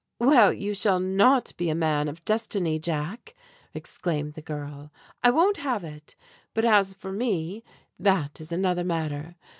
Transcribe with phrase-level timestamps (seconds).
[0.17, 3.35] "Well, you shall not be a man of Destiny, Jack!"
[3.75, 4.91] exclaimed the girl.
[5.23, 6.15] "I won't have it!
[6.55, 7.63] But as for me,
[7.99, 9.35] that is another matter.